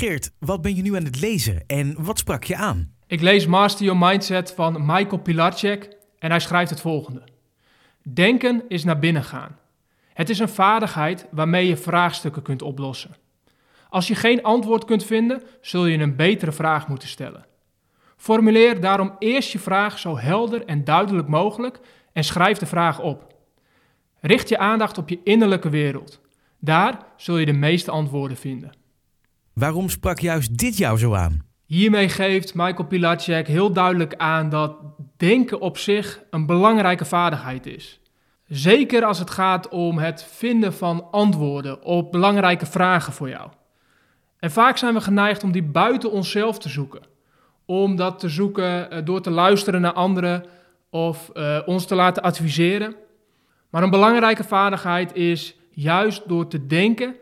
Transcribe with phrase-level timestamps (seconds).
[0.00, 2.94] Geert, wat ben je nu aan het lezen en wat sprak je aan?
[3.06, 7.22] Ik lees Master Your Mindset van Michael Pilarczyk en hij schrijft het volgende.
[8.02, 9.58] Denken is naar binnen gaan.
[10.12, 13.16] Het is een vaardigheid waarmee je vraagstukken kunt oplossen.
[13.88, 17.46] Als je geen antwoord kunt vinden, zul je een betere vraag moeten stellen.
[18.16, 21.80] Formuleer daarom eerst je vraag zo helder en duidelijk mogelijk
[22.12, 23.34] en schrijf de vraag op.
[24.20, 26.20] Richt je aandacht op je innerlijke wereld.
[26.58, 28.79] Daar zul je de meeste antwoorden vinden.
[29.60, 31.44] Waarom sprak juist dit jou zo aan?
[31.66, 34.76] Hiermee geeft Michael Pilarczyk heel duidelijk aan dat
[35.16, 38.00] denken op zich een belangrijke vaardigheid is.
[38.46, 43.50] Zeker als het gaat om het vinden van antwoorden op belangrijke vragen voor jou.
[44.38, 47.02] En vaak zijn we geneigd om die buiten onszelf te zoeken.
[47.66, 50.44] Om dat te zoeken eh, door te luisteren naar anderen
[50.90, 52.94] of uh, ons te laten adviseren.
[53.70, 57.16] Maar een belangrijke vaardigheid is juist door te denken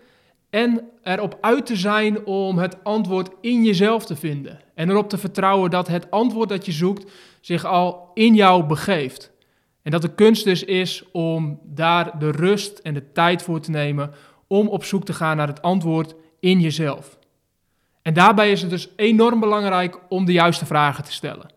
[0.51, 4.61] en erop uit te zijn om het antwoord in jezelf te vinden.
[4.75, 9.31] En erop te vertrouwen dat het antwoord dat je zoekt zich al in jou begeeft.
[9.83, 13.71] En dat de kunst dus is om daar de rust en de tijd voor te
[13.71, 14.15] nemen
[14.47, 17.19] om op zoek te gaan naar het antwoord in jezelf.
[18.03, 21.51] En daarbij is het dus enorm belangrijk om de juiste vragen te stellen.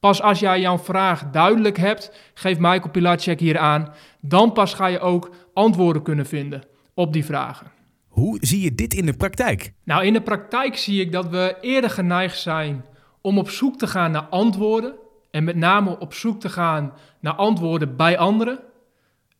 [0.00, 4.86] Pas als jij jouw vraag duidelijk hebt, geeft Michael Pilatschek hier aan, dan pas ga
[4.86, 6.62] je ook antwoorden kunnen vinden
[6.94, 7.73] op die vragen.
[8.14, 9.72] Hoe zie je dit in de praktijk?
[9.84, 12.84] Nou, in de praktijk zie ik dat we eerder geneigd zijn
[13.20, 14.94] om op zoek te gaan naar antwoorden.
[15.30, 18.58] En met name op zoek te gaan naar antwoorden bij anderen.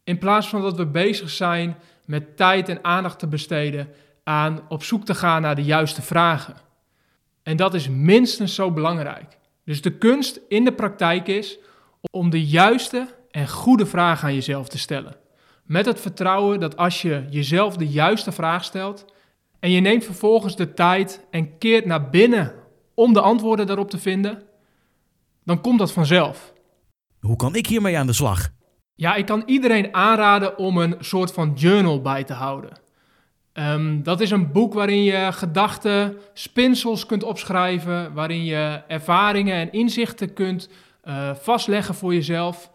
[0.05, 3.89] In plaats van dat we bezig zijn met tijd en aandacht te besteden
[4.25, 6.55] aan op zoek te gaan naar de juiste vragen.
[7.43, 9.39] En dat is minstens zo belangrijk.
[9.65, 11.59] Dus de kunst in de praktijk is
[12.11, 15.17] om de juiste en goede vragen aan jezelf te stellen.
[15.65, 19.05] Met het vertrouwen dat als je jezelf de juiste vraag stelt
[19.61, 22.53] en je neemt vervolgens de tijd en keert naar binnen
[22.95, 24.43] om de antwoorden daarop te vinden,
[25.45, 26.53] dan komt dat vanzelf.
[27.21, 28.49] Hoe kan ik hiermee aan de slag?
[28.95, 32.83] Ja, ik kan iedereen aanraden om een soort van journal bij te houden.
[33.53, 39.73] Um, dat is een boek waarin je gedachten, spinsels kunt opschrijven, waarin je ervaringen en
[39.73, 40.69] inzichten kunt
[41.05, 42.71] uh, vastleggen voor jezelf.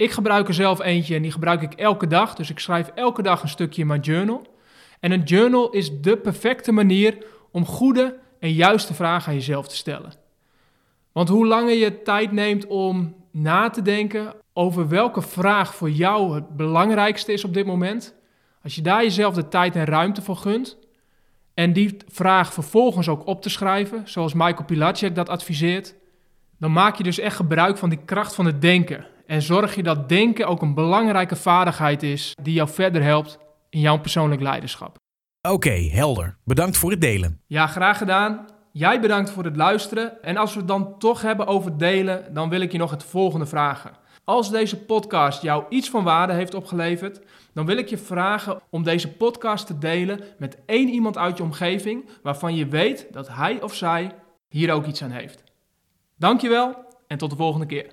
[0.00, 2.34] Ik gebruik er zelf eentje en die gebruik ik elke dag.
[2.34, 4.46] Dus ik schrijf elke dag een stukje in mijn journal.
[5.00, 9.76] En een journal is de perfecte manier om goede en juiste vragen aan jezelf te
[9.76, 10.12] stellen.
[11.12, 16.34] Want hoe langer je tijd neemt om na te denken over welke vraag voor jou
[16.34, 18.14] het belangrijkste is op dit moment,
[18.62, 20.78] als je daar jezelf de tijd en ruimte voor gunt
[21.54, 25.94] en die vraag vervolgens ook op te schrijven, zoals Michael Pilatschek dat adviseert,
[26.58, 29.06] dan maak je dus echt gebruik van die kracht van het denken.
[29.30, 33.80] En zorg je dat denken ook een belangrijke vaardigheid is die jou verder helpt in
[33.80, 34.96] jouw persoonlijk leiderschap.
[35.48, 36.36] Oké, helder.
[36.44, 37.40] Bedankt voor het delen.
[37.46, 38.46] Ja, graag gedaan.
[38.72, 40.22] Jij bedankt voor het luisteren.
[40.22, 43.04] En als we het dan toch hebben over delen, dan wil ik je nog het
[43.04, 43.90] volgende vragen.
[44.24, 47.20] Als deze podcast jou iets van waarde heeft opgeleverd,
[47.52, 51.42] dan wil ik je vragen om deze podcast te delen met één iemand uit je
[51.42, 54.10] omgeving waarvan je weet dat hij of zij
[54.48, 55.42] hier ook iets aan heeft.
[56.16, 57.86] Dankjewel en tot de volgende keer.